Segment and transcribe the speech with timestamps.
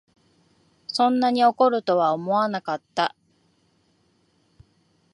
[0.87, 3.15] そんなに怒るとは思わなかった